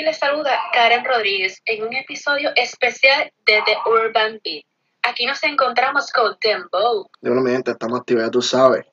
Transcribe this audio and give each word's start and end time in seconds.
Aquí 0.00 0.06
les 0.06 0.18
saluda 0.18 0.58
Karen 0.72 1.04
Rodríguez 1.04 1.60
en 1.66 1.82
un 1.82 1.94
episodio 1.94 2.52
especial 2.56 3.30
de 3.44 3.60
The 3.66 3.76
Urban 3.84 4.40
Beat. 4.42 4.64
Aquí 5.02 5.26
nos 5.26 5.44
encontramos 5.44 6.10
con 6.10 6.38
Dembow. 6.42 7.06
Bueno, 7.20 7.42
mi 7.42 7.50
gente, 7.50 7.72
estamos 7.72 8.00
activos, 8.00 8.24
ya 8.24 8.30
tú 8.30 8.40
sabes. 8.40 8.86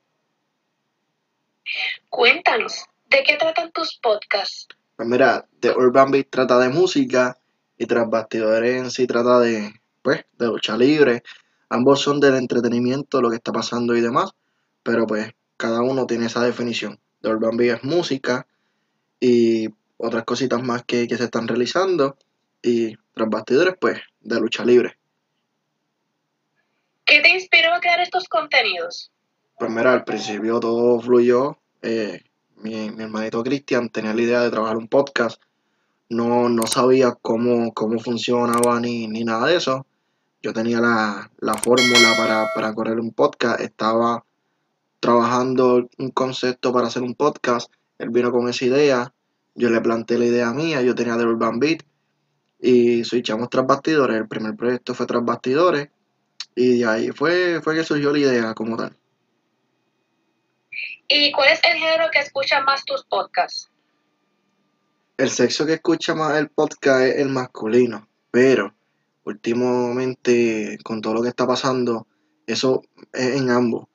Cuéntanos, 2.09 2.83
¿de 3.09 3.23
qué 3.23 3.37
tratan 3.37 3.71
tus 3.71 3.97
podcasts? 4.03 4.67
Pues 4.97 5.07
mira, 5.07 5.47
The 5.61 5.71
Urban 5.77 6.11
Beat 6.11 6.27
trata 6.29 6.59
de 6.59 6.67
música 6.67 7.37
y 7.77 7.85
tras 7.85 8.09
bastidores 8.09 8.75
en 8.75 8.91
sí 8.91 9.07
trata 9.07 9.39
de, 9.39 9.71
pues, 10.01 10.25
de 10.37 10.47
lucha 10.47 10.75
libre. 10.75 11.23
Ambos 11.69 12.01
son 12.01 12.19
del 12.19 12.35
entretenimiento, 12.35 13.21
lo 13.21 13.29
que 13.29 13.37
está 13.37 13.53
pasando 13.53 13.95
y 13.95 14.01
demás, 14.01 14.31
pero 14.83 15.07
pues 15.07 15.31
cada 15.55 15.79
uno 15.79 16.05
tiene 16.05 16.25
esa 16.25 16.43
definición. 16.43 16.99
The 17.21 17.29
Urban 17.29 17.55
Beat 17.55 17.77
es 17.77 17.83
música 17.85 18.45
y 19.21 19.69
otras 19.97 20.23
cositas 20.23 20.61
más 20.63 20.83
que, 20.83 21.07
que 21.07 21.17
se 21.17 21.25
están 21.25 21.47
realizando 21.47 22.17
y 22.61 22.95
tras 23.13 23.29
bastidores, 23.29 23.75
pues, 23.79 23.99
de 24.21 24.39
lucha 24.39 24.63
libre. 24.65 24.97
¿Qué 27.05 27.21
te 27.21 27.29
inspiró 27.29 27.73
a 27.73 27.79
crear 27.79 27.99
estos 28.01 28.27
contenidos? 28.27 29.11
Pues 29.57 29.71
mira, 29.71 29.93
al 29.93 30.03
principio 30.03 30.59
todo 30.59 30.99
fluyó. 30.99 31.57
eh, 31.81 32.21
mi, 32.57 32.89
mi 32.89 33.03
hermanito 33.03 33.43
Cristian 33.43 33.89
tenía 33.89 34.13
la 34.13 34.21
idea 34.21 34.41
de 34.41 34.49
trabajar 34.49 34.77
un 34.77 34.87
podcast. 34.87 35.41
No, 36.09 36.49
no 36.49 36.65
sabía 36.67 37.15
cómo, 37.21 37.73
cómo 37.73 37.99
funcionaba 37.99 38.79
ni, 38.79 39.07
ni 39.07 39.23
nada 39.23 39.47
de 39.47 39.57
eso. 39.57 39.85
Yo 40.41 40.53
tenía 40.53 40.79
la, 40.79 41.31
la 41.39 41.53
fórmula 41.55 42.13
para, 42.17 42.45
para 42.55 42.73
correr 42.73 42.99
un 42.99 43.11
podcast. 43.11 43.59
Estaba 43.59 44.23
trabajando 44.99 45.87
un 45.97 46.11
concepto 46.11 46.73
para 46.73 46.87
hacer 46.87 47.03
un 47.03 47.15
podcast. 47.15 47.71
Él 47.99 48.09
vino 48.09 48.31
con 48.31 48.47
esa 48.49 48.65
idea. 48.65 49.13
Yo 49.57 49.69
le 49.69 49.81
planteé 49.81 50.19
la 50.19 50.25
idea 50.25 50.53
mía. 50.53 50.81
Yo 50.81 50.95
tenía 50.95 51.17
The 51.17 51.25
Urban 51.25 51.59
Beat. 51.59 51.83
Y 52.59 53.03
switchamos 53.03 53.49
tras 53.49 53.65
bastidores. 53.65 54.15
El 54.15 54.27
primer 54.27 54.55
proyecto 54.55 54.93
fue 54.93 55.05
tras 55.05 55.25
bastidores. 55.25 55.89
Y 56.55 56.79
de 56.79 56.85
ahí 56.85 57.09
fue, 57.09 57.59
fue 57.61 57.75
que 57.75 57.83
surgió 57.83 58.11
la 58.11 58.19
idea 58.19 58.53
como 58.53 58.77
tal. 58.77 58.95
¿Y 61.09 61.31
cuál 61.31 61.49
es 61.49 61.61
el 61.63 61.77
género 61.77 62.05
que 62.11 62.19
escucha 62.19 62.61
más 62.61 62.85
tus 62.85 63.03
podcasts? 63.03 63.71
El 65.17 65.29
sexo 65.29 65.65
que 65.65 65.73
escucha 65.73 66.13
más 66.13 66.37
el 66.37 66.49
podcast 66.49 67.01
es 67.01 67.15
el 67.15 67.29
masculino, 67.29 68.07
pero 68.29 68.75
últimamente 69.23 70.77
con 70.83 71.01
todo 71.01 71.15
lo 71.15 71.21
que 71.23 71.29
está 71.29 71.47
pasando, 71.47 72.05
eso 72.45 72.83
es 73.13 73.35
en 73.35 73.49
ambos. 73.49 73.87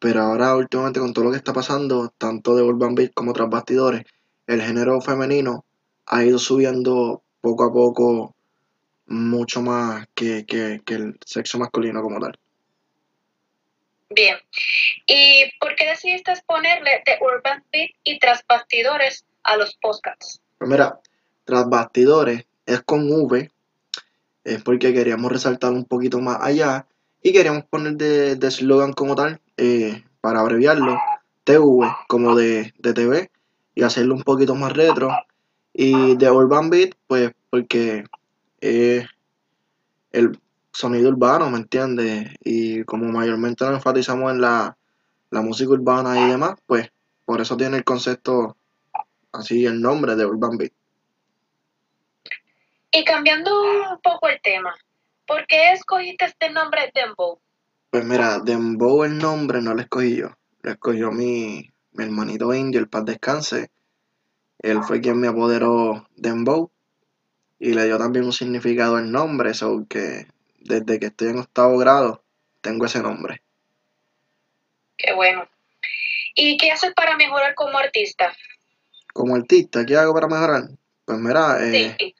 Pero 0.00 0.22
ahora 0.22 0.56
últimamente 0.56 1.00
con 1.00 1.12
todo 1.12 1.26
lo 1.26 1.30
que 1.30 1.36
está 1.36 1.52
pasando, 1.52 2.12
tanto 2.18 2.56
de 2.56 2.62
Urban 2.62 2.94
Beat 2.94 3.14
como 3.14 3.32
tras 3.32 3.48
bastidores, 3.48 4.04
el 4.46 4.62
género 4.62 5.00
femenino 5.00 5.64
ha 6.06 6.24
ido 6.24 6.38
subiendo 6.38 7.22
poco 7.40 7.64
a 7.64 7.72
poco 7.72 8.34
mucho 9.06 9.62
más 9.62 10.06
que, 10.14 10.46
que, 10.46 10.80
que 10.84 10.94
el 10.94 11.18
sexo 11.24 11.58
masculino 11.58 12.02
como 12.02 12.20
tal. 12.20 12.38
Bien. 14.10 14.36
¿Y 15.06 15.50
por 15.60 15.74
qué 15.74 15.86
decidiste 15.86 16.32
ponerle 16.46 17.02
The 17.04 17.18
Urban 17.20 17.64
Beat 17.72 17.90
y 18.04 18.18
tras 18.18 18.44
bastidores 18.48 19.24
a 19.42 19.56
los 19.56 19.76
podcasts? 19.76 20.40
Pues 20.58 20.70
mira, 20.70 21.00
tras 21.44 21.68
bastidores 21.68 22.46
es 22.66 22.82
con 22.82 23.10
V, 23.10 23.50
es 24.44 24.62
porque 24.62 24.94
queríamos 24.94 25.32
resaltar 25.32 25.72
un 25.72 25.84
poquito 25.84 26.20
más 26.20 26.38
allá 26.40 26.86
y 27.22 27.32
queríamos 27.32 27.64
poner 27.64 27.94
de 27.94 28.46
eslogan 28.46 28.92
como 28.92 29.14
tal, 29.14 29.40
eh, 29.56 30.04
para 30.20 30.40
abreviarlo, 30.40 30.98
TV, 31.44 31.62
como 32.08 32.34
de, 32.34 32.72
de 32.78 32.92
TV, 32.94 33.30
y 33.74 33.82
hacerlo 33.82 34.14
un 34.14 34.22
poquito 34.22 34.54
más 34.54 34.72
retro. 34.72 35.10
Y 35.72 36.16
de 36.16 36.30
Urban 36.30 36.70
Beat, 36.70 36.94
pues 37.06 37.32
porque 37.50 38.04
es 38.60 39.06
el 40.12 40.38
sonido 40.72 41.08
urbano, 41.10 41.50
¿me 41.50 41.58
entiendes? 41.58 42.28
Y 42.44 42.84
como 42.84 43.06
mayormente 43.06 43.64
nos 43.64 43.74
enfatizamos 43.74 44.32
en 44.32 44.40
la, 44.40 44.76
la 45.30 45.42
música 45.42 45.70
urbana 45.70 46.20
y 46.20 46.30
demás, 46.30 46.54
pues 46.66 46.90
por 47.24 47.40
eso 47.40 47.56
tiene 47.56 47.78
el 47.78 47.84
concepto, 47.84 48.56
así 49.32 49.66
el 49.66 49.80
nombre 49.80 50.14
de 50.14 50.26
Urban 50.26 50.56
Beat. 50.56 50.72
Y 52.92 53.04
cambiando 53.04 53.50
un 53.62 54.00
poco 54.00 54.28
el 54.28 54.40
tema, 54.40 54.72
¿por 55.26 55.46
qué 55.48 55.72
escogiste 55.72 56.26
este 56.26 56.50
nombre 56.50 56.92
Dembow? 56.94 57.40
Pues 57.90 58.04
mira, 58.04 58.38
Dembow 58.38 59.02
el 59.02 59.18
nombre 59.18 59.60
no 59.60 59.74
lo 59.74 59.80
escogí 59.80 60.16
yo, 60.16 60.28
lo 60.62 60.70
escogió 60.70 61.10
mi, 61.10 61.73
mi 61.94 62.04
hermanito 62.04 62.52
indio, 62.52 62.80
el 62.80 62.88
paz 62.88 63.04
descanse. 63.04 63.70
Él 64.58 64.82
fue 64.82 65.00
quien 65.00 65.18
me 65.18 65.28
apoderó 65.28 66.06
Dembow 66.16 66.70
y 67.58 67.72
le 67.74 67.84
dio 67.86 67.98
también 67.98 68.24
un 68.24 68.32
significado 68.32 68.96
al 68.96 69.10
nombre, 69.10 69.50
eso 69.50 69.86
que 69.88 70.26
desde 70.60 70.98
que 70.98 71.06
estoy 71.06 71.28
en 71.28 71.38
octavo 71.38 71.78
grado 71.78 72.22
tengo 72.60 72.86
ese 72.86 73.00
nombre. 73.00 73.42
Qué 74.96 75.12
bueno. 75.14 75.46
¿Y 76.34 76.56
qué 76.56 76.72
haces 76.72 76.92
para 76.94 77.16
mejorar 77.16 77.54
como 77.54 77.78
artista? 77.78 78.32
Como 79.12 79.36
artista, 79.36 79.84
¿qué 79.86 79.96
hago 79.96 80.12
para 80.14 80.26
mejorar? 80.26 80.62
Pues 81.04 81.18
mira, 81.18 81.64
eh, 81.64 81.96
Sí. 81.98 82.14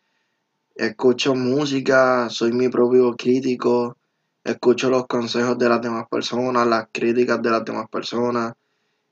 escucho 0.77 1.35
música, 1.35 2.29
soy 2.31 2.53
mi 2.53 2.69
propio 2.69 3.17
crítico, 3.17 3.97
escucho 4.45 4.91
los 4.91 5.07
consejos 5.07 5.59
de 5.59 5.69
las 5.69 5.81
demás 5.81 6.05
personas, 6.09 6.67
las 6.67 6.89
críticas 6.93 7.43
de 7.43 7.51
las 7.51 7.65
demás 7.65 7.89
personas, 7.89 8.53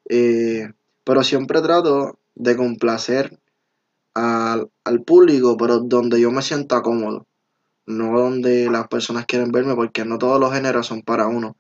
eh, 0.09 0.73
pero 1.05 1.23
siempre 1.23 1.61
trato 1.61 2.19
de 2.35 2.57
complacer 2.57 3.39
al, 4.15 4.71
al 4.85 5.03
público, 5.03 5.57
pero 5.57 5.81
donde 5.81 6.21
yo 6.21 6.31
me 6.31 6.43
sienta 6.43 6.83
cómodo, 6.83 7.27
no 7.87 8.19
donde 8.19 8.71
las 8.71 8.89
personas 8.89 9.27
quieren 9.27 9.53
verme, 9.53 9.75
porque 9.75 10.05
no 10.05 10.19
todos 10.19 10.41
los 10.41 10.53
géneros 10.53 10.87
son 10.87 11.03
para 11.03 11.27
uno. 11.27 11.57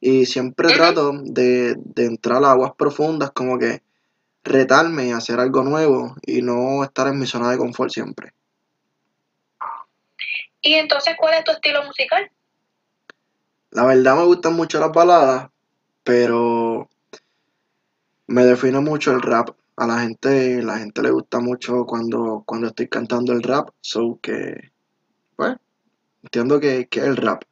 Y 0.00 0.26
siempre 0.26 0.74
trato 0.74 1.12
de, 1.22 1.76
de 1.78 2.04
entrar 2.04 2.44
a 2.44 2.50
aguas 2.50 2.72
profundas, 2.76 3.30
como 3.30 3.58
que 3.58 3.82
retarme 4.42 5.08
y 5.08 5.12
hacer 5.12 5.40
algo 5.40 5.62
nuevo 5.62 6.14
y 6.22 6.42
no 6.42 6.84
estar 6.84 7.08
en 7.08 7.18
mi 7.18 7.26
zona 7.26 7.50
de 7.50 7.56
confort 7.56 7.90
siempre. 7.90 8.34
¿Y 10.60 10.74
entonces 10.74 11.14
cuál 11.18 11.34
es 11.34 11.44
tu 11.44 11.52
estilo 11.52 11.84
musical? 11.84 12.30
La 13.70 13.84
verdad 13.84 14.16
me 14.16 14.24
gustan 14.24 14.54
mucho 14.54 14.78
las 14.78 14.92
baladas, 14.92 15.50
pero 16.02 16.88
me 18.26 18.44
define 18.44 18.80
mucho 18.80 19.12
el 19.12 19.22
rap. 19.22 19.50
A 19.76 19.88
la 19.88 20.00
gente, 20.00 20.62
la 20.62 20.78
gente 20.78 21.02
le 21.02 21.10
gusta 21.10 21.40
mucho 21.40 21.84
cuando, 21.84 22.44
cuando 22.46 22.68
estoy 22.68 22.88
cantando 22.88 23.32
el 23.32 23.42
rap, 23.42 23.70
so 23.80 24.20
que, 24.22 24.70
pues, 25.34 25.56
entiendo 26.22 26.60
que, 26.60 26.86
que 26.86 27.00
es 27.00 27.06
el 27.06 27.16
rap. 27.16 27.42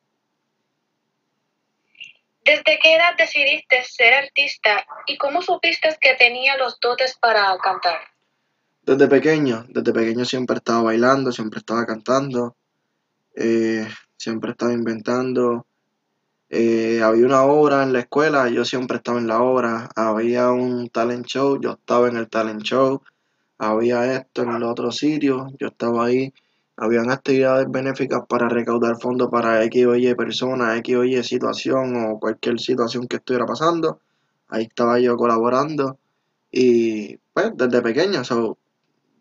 ¿Desde 2.44 2.78
qué 2.80 2.94
edad 2.94 3.16
decidiste 3.16 3.82
ser 3.84 4.14
artista 4.14 4.84
y 5.06 5.16
cómo 5.16 5.42
supiste 5.42 5.96
que 6.00 6.14
tenía 6.14 6.56
los 6.56 6.78
dotes 6.80 7.16
para 7.20 7.56
cantar? 7.58 7.98
Desde 8.82 9.06
pequeño, 9.06 9.64
desde 9.68 9.92
pequeño 9.92 10.24
siempre 10.24 10.56
estaba 10.56 10.82
bailando, 10.82 11.30
siempre 11.30 11.60
estaba 11.60 11.86
cantando, 11.86 12.56
eh, 13.36 13.88
siempre 14.16 14.52
estaba 14.52 14.72
inventando. 14.72 15.66
Eh, 16.54 17.00
había 17.02 17.24
una 17.24 17.44
obra 17.44 17.82
en 17.82 17.94
la 17.94 18.00
escuela, 18.00 18.46
yo 18.50 18.66
siempre 18.66 18.98
estaba 18.98 19.18
en 19.18 19.26
la 19.26 19.40
obra. 19.40 19.88
Había 19.96 20.50
un 20.50 20.90
talent 20.90 21.24
show, 21.26 21.58
yo 21.58 21.72
estaba 21.72 22.08
en 22.08 22.18
el 22.18 22.28
talent 22.28 22.62
show. 22.62 23.00
Había 23.56 24.14
esto 24.16 24.42
en 24.42 24.50
el 24.50 24.62
otro 24.64 24.92
sitio, 24.92 25.48
yo 25.58 25.68
estaba 25.68 26.04
ahí. 26.04 26.34
Habían 26.76 27.10
actividades 27.10 27.70
benéficas 27.70 28.20
para 28.28 28.50
recaudar 28.50 28.96
fondos 29.00 29.30
para 29.30 29.64
X 29.64 29.86
o 29.86 29.96
Y 29.96 30.14
personas, 30.14 30.76
X 30.80 30.96
o 30.96 31.04
Y 31.04 31.22
situación 31.24 31.96
o 31.96 32.20
cualquier 32.20 32.60
situación 32.60 33.08
que 33.08 33.16
estuviera 33.16 33.46
pasando. 33.46 34.00
Ahí 34.48 34.64
estaba 34.64 34.98
yo 35.00 35.16
colaborando. 35.16 35.98
Y 36.50 37.16
pues 37.32 37.52
desde 37.56 37.80
pequeño, 37.80 38.22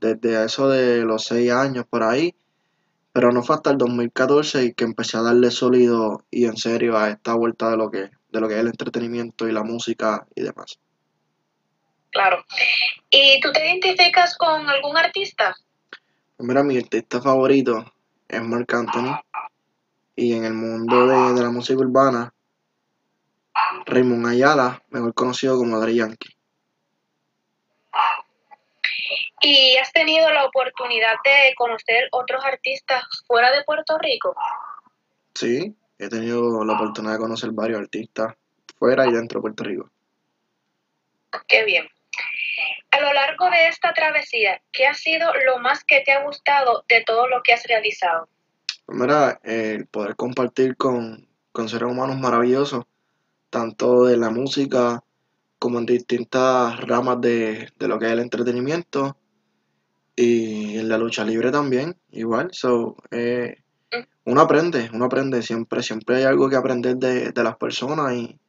desde 0.01 0.43
eso 0.43 0.67
de 0.67 1.05
los 1.05 1.23
seis 1.23 1.49
años 1.51 1.85
por 1.89 2.03
ahí, 2.03 2.35
pero 3.13 3.31
no 3.31 3.43
fue 3.43 3.55
hasta 3.55 3.71
el 3.71 3.77
2014 3.77 4.65
y 4.65 4.73
que 4.73 4.83
empecé 4.83 5.17
a 5.17 5.21
darle 5.21 5.51
sólido 5.51 6.25
y 6.31 6.45
en 6.45 6.57
serio 6.57 6.97
a 6.97 7.09
esta 7.09 7.33
vuelta 7.33 7.69
de 7.69 7.77
lo 7.77 7.91
que, 7.91 8.09
de 8.29 8.39
lo 8.39 8.47
que 8.47 8.55
es 8.55 8.61
el 8.61 8.67
entretenimiento 8.67 9.47
y 9.47 9.51
la 9.51 9.63
música 9.63 10.25
y 10.35 10.41
demás. 10.41 10.79
Claro. 12.11 12.43
¿Y 13.09 13.39
tú 13.41 13.51
te 13.51 13.65
identificas 13.65 14.37
con 14.37 14.69
algún 14.69 14.97
artista? 14.97 15.55
Pues 16.37 16.47
mira, 16.47 16.63
mi 16.63 16.77
artista 16.77 17.21
favorito 17.21 17.85
es 18.27 18.41
Marc 18.41 18.73
Anthony 18.73 19.19
y 20.15 20.33
en 20.33 20.45
el 20.45 20.53
mundo 20.53 21.07
de, 21.07 21.33
de 21.33 21.41
la 21.41 21.51
música 21.51 21.79
urbana, 21.79 22.33
Raymond 23.85 24.27
Ayala, 24.27 24.81
mejor 24.89 25.13
conocido 25.13 25.57
como 25.57 25.79
Daddy 25.79 25.95
Yankee. 25.95 26.30
¿Y 29.41 29.75
has 29.77 29.91
tenido 29.91 30.31
la 30.31 30.45
oportunidad 30.45 31.15
de 31.23 31.55
conocer 31.55 32.07
otros 32.11 32.45
artistas 32.45 33.03
fuera 33.25 33.51
de 33.51 33.63
Puerto 33.63 33.97
Rico? 33.97 34.35
Sí, 35.33 35.75
he 35.97 36.09
tenido 36.09 36.63
la 36.63 36.73
oportunidad 36.73 37.13
de 37.13 37.19
conocer 37.19 37.49
varios 37.51 37.81
artistas 37.81 38.35
fuera 38.77 39.07
y 39.07 39.11
dentro 39.11 39.39
de 39.39 39.41
Puerto 39.41 39.63
Rico. 39.63 39.89
Qué 41.47 41.63
bien. 41.65 41.87
A 42.91 42.99
lo 42.99 43.13
largo 43.13 43.49
de 43.49 43.67
esta 43.67 43.93
travesía, 43.93 44.61
¿qué 44.71 44.85
ha 44.85 44.93
sido 44.93 45.33
lo 45.45 45.57
más 45.57 45.83
que 45.83 46.01
te 46.01 46.11
ha 46.11 46.23
gustado 46.23 46.83
de 46.87 47.03
todo 47.03 47.27
lo 47.27 47.41
que 47.41 47.53
has 47.53 47.63
realizado? 47.65 48.27
Pues 48.85 48.99
mira, 48.99 49.39
el 49.43 49.87
poder 49.87 50.15
compartir 50.15 50.75
con, 50.75 51.27
con 51.51 51.67
seres 51.67 51.89
humanos 51.89 52.17
maravillosos, 52.17 52.85
tanto 53.49 54.05
de 54.05 54.17
la 54.17 54.29
música 54.29 55.03
como 55.57 55.79
en 55.79 55.85
distintas 55.85 56.79
ramas 56.81 57.21
de, 57.21 57.69
de 57.75 57.87
lo 57.87 57.97
que 57.97 58.05
es 58.07 58.11
el 58.11 58.19
entretenimiento 58.19 59.17
y 60.15 60.77
en 60.77 60.89
la 60.89 60.97
lucha 60.97 61.23
libre 61.23 61.51
también, 61.51 61.97
igual. 62.11 62.49
So, 62.51 62.95
eh, 63.11 63.63
uno 64.25 64.41
aprende, 64.41 64.89
uno 64.93 65.05
aprende 65.05 65.41
siempre, 65.41 65.81
siempre 65.81 66.17
hay 66.17 66.23
algo 66.23 66.49
que 66.49 66.55
aprender 66.55 66.97
de, 66.97 67.31
de 67.31 67.43
las 67.43 67.57
personas 67.57 68.13
y, 68.13 68.39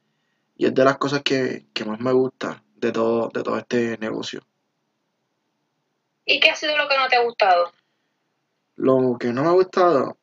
y 0.57 0.67
es 0.67 0.75
de 0.75 0.85
las 0.85 0.99
cosas 0.99 1.23
que, 1.23 1.67
que 1.73 1.85
más 1.85 2.01
me 2.01 2.13
gusta 2.13 2.63
de 2.77 2.93
todo, 2.93 3.31
de 3.33 3.43
todo 3.43 3.59
este 3.59 3.97
negocio. 3.99 4.41
¿Y 6.25 6.41
qué 6.41 6.51
ha 6.51 6.57
sido 6.57 6.77
lo 6.77 6.89
que 6.89 6.97
no 6.97 7.09
te 7.09 7.17
ha 7.17 7.23
gustado? 7.23 7.73
Lo 8.77 9.17
que 9.19 9.33
no 9.33 9.43
me 9.43 9.49
ha 9.49 9.53
gustado, 9.53 10.19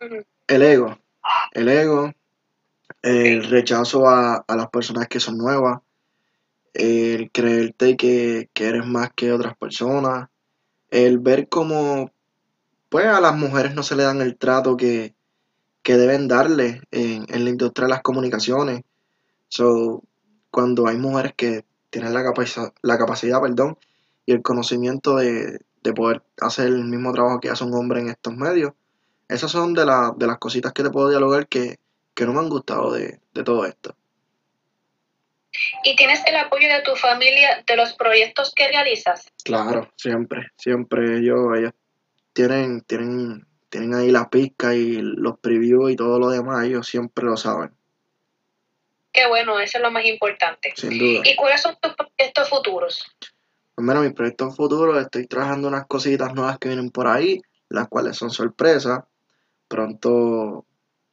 Ujú. 0.00 0.24
el 0.46 0.62
ego, 0.62 0.98
el 1.52 1.68
ego, 1.68 2.12
el 3.02 3.44
rechazo 3.44 4.08
a, 4.08 4.36
a 4.46 4.56
las 4.56 4.68
personas 4.68 5.08
que 5.08 5.20
son 5.20 5.38
nuevas, 5.38 5.80
el 6.74 7.30
creerte 7.32 7.96
que, 7.96 8.50
que 8.54 8.66
eres 8.68 8.86
más 8.86 9.10
que 9.14 9.32
otras 9.32 9.56
personas, 9.56 10.28
el 10.90 11.18
ver 11.20 11.48
cómo 11.48 12.12
pues 12.88 13.06
a 13.06 13.20
las 13.20 13.36
mujeres 13.36 13.74
no 13.74 13.82
se 13.82 13.96
le 13.96 14.04
dan 14.04 14.20
el 14.20 14.36
trato 14.36 14.76
que, 14.76 15.14
que 15.82 15.96
deben 15.96 16.28
darle 16.28 16.82
en, 16.90 17.26
en 17.28 17.44
la 17.44 17.50
industria 17.50 17.86
de 17.86 17.90
las 17.90 18.02
comunicaciones. 18.02 18.82
So, 19.48 20.02
cuando 20.50 20.86
hay 20.88 20.96
mujeres 20.98 21.34
que 21.36 21.64
tienen 21.90 22.14
la, 22.14 22.22
capaci- 22.22 22.72
la 22.82 22.98
capacidad, 22.98 23.40
perdón, 23.40 23.78
y 24.26 24.32
el 24.32 24.42
conocimiento 24.42 25.16
de, 25.16 25.60
de 25.82 25.92
poder 25.94 26.22
hacer 26.40 26.68
el 26.68 26.84
mismo 26.84 27.12
trabajo 27.12 27.40
que 27.40 27.50
hace 27.50 27.64
un 27.64 27.74
hombre 27.74 28.00
en 28.00 28.08
estos 28.10 28.36
medios, 28.36 28.72
esas 29.28 29.50
son 29.52 29.74
de, 29.74 29.86
la- 29.86 30.14
de 30.16 30.26
las 30.28 30.38
cositas 30.38 30.72
que 30.72 30.82
te 30.84 30.90
puedo 30.90 31.10
dialogar 31.10 31.48
que, 31.48 31.80
que 32.14 32.26
no 32.26 32.32
me 32.34 32.40
han 32.40 32.50
gustado 32.50 32.92
de, 32.92 33.20
de 33.34 33.44
todo 33.44 33.66
esto. 33.66 33.96
¿Y 35.84 35.96
tienes 35.96 36.22
el 36.26 36.36
apoyo 36.36 36.68
de 36.68 36.80
tu 36.82 36.94
familia 36.96 37.62
de 37.66 37.76
los 37.76 37.92
proyectos 37.94 38.52
que 38.54 38.68
realizas? 38.68 39.30
Claro, 39.44 39.90
siempre, 39.96 40.48
siempre 40.56 41.18
ellos, 41.18 41.40
ellos 41.56 41.72
tienen, 42.32 42.80
tienen, 42.82 43.46
tienen 43.68 43.94
ahí 43.94 44.10
la 44.10 44.30
pizca 44.30 44.74
y 44.74 45.00
los 45.00 45.38
previews 45.38 45.92
y 45.92 45.96
todo 45.96 46.18
lo 46.18 46.30
demás, 46.30 46.64
ellos 46.64 46.86
siempre 46.86 47.24
lo 47.24 47.36
saben, 47.36 47.74
Qué 49.12 49.26
bueno, 49.28 49.60
eso 49.60 49.76
es 49.76 49.82
lo 49.82 49.90
más 49.90 50.06
importante. 50.06 50.72
sin 50.74 50.98
duda. 50.98 51.20
¿Y 51.24 51.36
cuáles 51.36 51.60
son 51.60 51.76
tus 51.80 51.94
proyectos 51.94 52.48
futuros? 52.48 53.04
Pues 53.74 53.86
mira, 53.86 54.00
mis 54.00 54.14
proyectos 54.14 54.56
futuros, 54.56 54.98
estoy 55.02 55.26
trabajando 55.26 55.68
unas 55.68 55.86
cositas 55.86 56.34
nuevas 56.34 56.58
que 56.58 56.68
vienen 56.68 56.90
por 56.90 57.06
ahí, 57.06 57.42
las 57.68 57.88
cuales 57.88 58.16
son 58.16 58.30
sorpresas. 58.30 59.00
Pronto, 59.68 60.64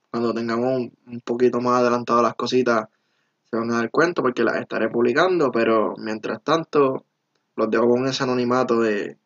cuando 0.09 0.33
tengamos 0.33 0.77
un, 0.77 0.97
un 1.07 1.21
poquito 1.21 1.59
más 1.59 1.81
adelantado 1.81 2.21
las 2.21 2.35
cositas, 2.35 2.87
se 3.49 3.57
van 3.57 3.71
a 3.71 3.77
dar 3.77 3.89
cuenta 3.89 4.21
porque 4.21 4.43
las 4.43 4.57
estaré 4.57 4.89
publicando, 4.89 5.51
pero 5.51 5.95
mientras 5.97 6.43
tanto, 6.43 7.05
los 7.55 7.69
dejo 7.69 7.87
con 7.87 8.07
ese 8.07 8.23
anonimato 8.23 8.79
de 8.79 9.17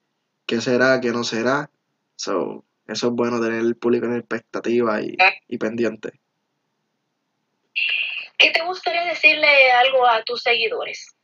qué 0.46 0.62
será, 0.62 1.00
qué 1.02 1.12
no 1.12 1.24
será. 1.24 1.70
So, 2.16 2.64
eso 2.88 3.08
es 3.08 3.14
bueno 3.14 3.42
tener 3.42 3.60
el 3.60 3.76
público 3.76 4.06
en 4.06 4.16
expectativa 4.16 5.02
y, 5.02 5.18
y 5.48 5.58
pendiente. 5.58 6.20
¿Qué 8.38 8.52
te 8.52 8.64
gustaría 8.66 9.06
decirle 9.06 9.72
algo 9.72 10.08
a 10.08 10.24
tus 10.24 10.42
seguidores? 10.42 11.16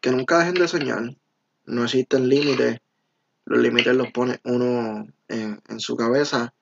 Que 0.00 0.10
nunca 0.10 0.38
dejen 0.38 0.54
de 0.54 0.68
soñar. 0.68 1.02
No 1.66 1.84
existen 1.84 2.28
límites. 2.28 2.78
Los 3.44 3.60
límites 3.60 3.94
los 3.94 4.10
pone 4.10 4.40
uno 4.44 5.06
en, 5.28 5.60
en 5.68 5.80
su 5.80 5.96
cabeza. 5.96 6.54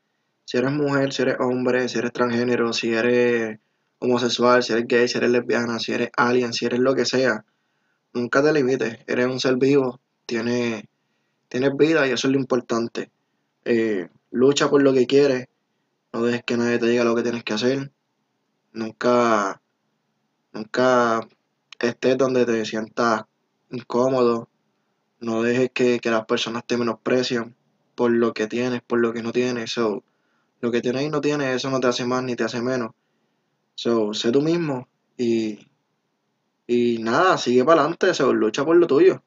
Si 0.44 0.56
eres 0.56 0.72
mujer, 0.72 1.12
si 1.12 1.22
eres 1.22 1.36
hombre, 1.40 1.88
si 1.88 1.98
eres 1.98 2.12
transgénero, 2.12 2.72
si 2.72 2.94
eres 2.94 3.58
homosexual, 3.98 4.62
si 4.62 4.72
eres 4.72 4.86
gay, 4.86 5.08
si 5.08 5.18
eres 5.18 5.30
lesbiana, 5.30 5.78
si 5.78 5.92
eres 5.92 6.10
alien, 6.16 6.52
si 6.52 6.66
eres 6.66 6.80
lo 6.80 6.94
que 6.94 7.04
sea, 7.04 7.44
nunca 8.12 8.42
te 8.42 8.52
limites. 8.52 8.98
Eres 9.06 9.26
un 9.26 9.40
ser 9.40 9.56
vivo, 9.56 10.00
tienes, 10.26 10.84
tienes 11.48 11.76
vida 11.76 12.06
y 12.06 12.10
eso 12.10 12.28
es 12.28 12.32
lo 12.32 12.38
importante. 12.38 13.10
Eh, 13.64 14.08
lucha 14.30 14.68
por 14.70 14.82
lo 14.82 14.92
que 14.92 15.06
quieres, 15.06 15.48
no 16.12 16.22
dejes 16.22 16.42
que 16.44 16.56
nadie 16.56 16.78
te 16.78 16.86
diga 16.86 17.04
lo 17.04 17.14
que 17.14 17.22
tienes 17.22 17.44
que 17.44 17.54
hacer. 17.54 17.92
Nunca, 18.72 19.60
nunca 20.52 21.26
estés 21.78 22.16
donde 22.16 22.46
te 22.46 22.64
sientas 22.64 23.24
incómodo. 23.70 24.48
No 25.20 25.42
dejes 25.42 25.70
que, 25.74 25.98
que 25.98 26.10
las 26.10 26.26
personas 26.26 26.64
te 26.66 26.76
menosprecien 26.76 27.56
por 27.94 28.12
lo 28.12 28.32
que 28.32 28.46
tienes, 28.46 28.80
por 28.82 29.00
lo 29.00 29.12
que 29.12 29.22
no 29.22 29.32
tienes. 29.32 29.72
So, 29.72 30.04
lo 30.60 30.70
que 30.70 30.80
tienes 30.80 31.02
y 31.02 31.08
no 31.08 31.20
tienes, 31.20 31.56
eso 31.56 31.70
no 31.70 31.80
te 31.80 31.88
hace 31.88 32.04
más 32.04 32.22
ni 32.22 32.36
te 32.36 32.44
hace 32.44 32.62
menos. 32.62 32.92
So, 33.78 34.12
sé 34.12 34.32
tú 34.32 34.42
mismo 34.42 34.88
y, 35.16 35.56
y 36.66 36.98
nada, 36.98 37.38
sigue 37.38 37.64
para 37.64 37.82
adelante, 37.82 38.12
so, 38.12 38.32
lucha 38.32 38.64
por 38.64 38.74
lo 38.74 38.88
tuyo. 38.88 39.22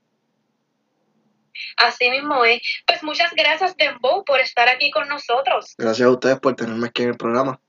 Así 1.78 2.10
mismo 2.10 2.44
es. 2.44 2.62
Pues 2.86 3.02
muchas 3.02 3.34
gracias, 3.34 3.78
Dembow, 3.78 4.26
por 4.26 4.42
estar 4.42 4.68
aquí 4.68 4.92
con 4.92 5.08
nosotros. 5.08 5.74
Gracias 5.78 6.06
a 6.06 6.12
ustedes 6.12 6.38
por 6.42 6.58
tenerme 6.58 6.88
aquí 6.88 7.04
en 7.04 7.10
el 7.12 7.18
programa. 7.18 7.62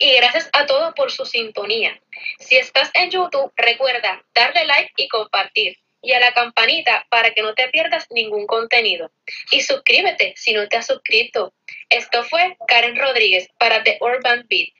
Y 0.00 0.16
gracias 0.16 0.50
a 0.52 0.66
todos 0.66 0.92
por 0.94 1.12
su 1.12 1.24
sintonía. 1.24 1.96
Si 2.40 2.56
estás 2.56 2.90
en 2.94 3.12
YouTube, 3.12 3.52
recuerda 3.56 4.24
darle 4.34 4.64
like 4.64 4.90
y 4.96 5.06
compartir. 5.06 5.76
Y 6.02 6.10
a 6.10 6.18
la 6.18 6.32
campanita 6.32 7.06
para 7.08 7.30
que 7.30 7.42
no 7.42 7.54
te 7.54 7.68
pierdas 7.68 8.08
ningún 8.10 8.48
contenido. 8.48 9.12
Y 9.52 9.60
suscríbete 9.60 10.34
si 10.36 10.54
no 10.54 10.66
te 10.66 10.76
has 10.76 10.88
suscrito. 10.88 11.54
Esto 11.88 12.24
fue 12.24 12.56
Karen 12.66 12.96
Rodríguez 12.96 13.48
para 13.58 13.84
The 13.84 13.98
Urban 14.00 14.44
Beat. 14.48 14.79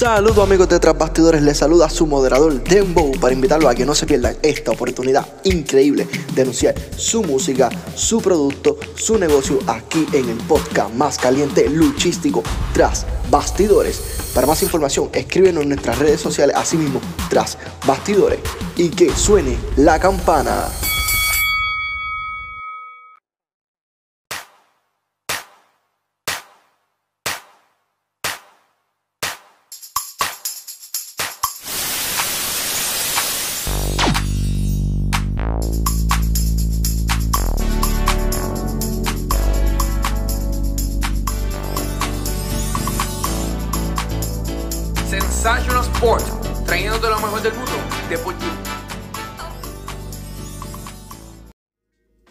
Saludos 0.00 0.38
amigos 0.38 0.66
de 0.70 0.80
Tras 0.80 0.96
Bastidores, 0.96 1.42
les 1.42 1.58
saluda 1.58 1.90
su 1.90 2.06
moderador 2.06 2.64
Dembow 2.64 3.12
para 3.20 3.34
invitarlos 3.34 3.70
a 3.70 3.74
que 3.74 3.84
no 3.84 3.94
se 3.94 4.06
pierdan 4.06 4.34
esta 4.40 4.70
oportunidad 4.70 5.26
increíble 5.44 6.08
de 6.34 6.40
anunciar 6.40 6.74
su 6.96 7.22
música, 7.22 7.68
su 7.96 8.22
producto, 8.22 8.78
su 8.94 9.18
negocio 9.18 9.58
aquí 9.66 10.06
en 10.14 10.30
el 10.30 10.38
podcast 10.38 10.94
más 10.94 11.18
caliente 11.18 11.68
luchístico 11.68 12.42
Tras 12.72 13.04
Bastidores. 13.28 14.00
Para 14.34 14.46
más 14.46 14.62
información 14.62 15.10
escríbenos 15.12 15.64
en 15.64 15.68
nuestras 15.68 15.98
redes 15.98 16.22
sociales, 16.22 16.56
así 16.56 16.78
mismo 16.78 16.98
Tras 17.28 17.58
Bastidores 17.86 18.40
y 18.76 18.88
que 18.88 19.14
suene 19.14 19.58
la 19.76 20.00
campana. 20.00 20.64
Sport, 46.00 46.64
trayéndote 46.64 47.10
lo 47.10 47.16
mejor 47.16 47.42
del 47.42 47.52
mundo 47.52 47.72
deportivo. 48.08 48.52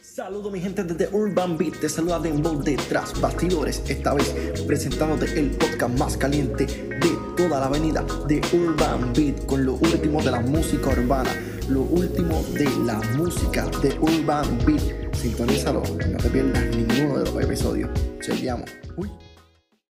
Saludos 0.01 0.51
mi 0.51 0.59
gente 0.59 0.83
desde 0.83 1.15
Urban 1.15 1.55
Beat, 1.55 1.79
te 1.79 1.87
saluda 1.87 2.17
Dembow 2.17 2.63
de 2.63 2.77
Tras 2.77 3.21
Bastidores, 3.21 3.83
esta 3.87 4.15
vez 4.15 4.33
presentándote 4.65 5.39
el 5.39 5.51
podcast 5.51 5.99
más 5.99 6.17
caliente 6.17 6.65
de 6.65 7.17
toda 7.37 7.59
la 7.59 7.67
avenida 7.67 8.03
de 8.27 8.41
Urban 8.53 9.13
Beat 9.13 9.45
con 9.45 9.63
lo 9.63 9.73
último 9.75 10.19
de 10.23 10.31
la 10.31 10.39
música 10.39 10.89
urbana, 10.89 11.29
lo 11.69 11.81
último 11.81 12.41
de 12.53 12.65
la 12.87 12.99
música 13.17 13.67
de 13.83 13.95
Urban 13.99 14.57
Beat. 14.65 15.13
Sintonízalo, 15.15 15.83
no 15.83 16.17
te 16.17 16.29
pierdas 16.31 16.75
ninguno 16.75 17.19
de 17.19 17.31
los 17.31 17.43
episodios. 17.43 17.91
Chequeamos. 18.19 18.67
Uy. 18.97 19.11